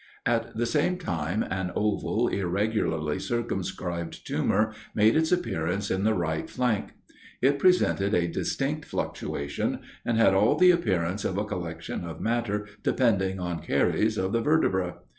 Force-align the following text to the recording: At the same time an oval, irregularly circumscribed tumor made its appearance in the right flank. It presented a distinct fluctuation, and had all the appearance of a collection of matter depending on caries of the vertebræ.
At 0.25 0.55
the 0.57 0.65
same 0.65 0.97
time 0.97 1.43
an 1.43 1.71
oval, 1.75 2.27
irregularly 2.27 3.19
circumscribed 3.19 4.25
tumor 4.25 4.73
made 4.95 5.15
its 5.15 5.31
appearance 5.31 5.91
in 5.91 6.05
the 6.05 6.15
right 6.15 6.49
flank. 6.49 6.93
It 7.39 7.59
presented 7.59 8.15
a 8.15 8.27
distinct 8.27 8.85
fluctuation, 8.85 9.81
and 10.03 10.17
had 10.17 10.33
all 10.33 10.55
the 10.55 10.71
appearance 10.71 11.23
of 11.23 11.37
a 11.37 11.45
collection 11.45 12.03
of 12.03 12.19
matter 12.19 12.67
depending 12.81 13.39
on 13.39 13.61
caries 13.61 14.17
of 14.17 14.31
the 14.31 14.41
vertebræ. 14.41 14.95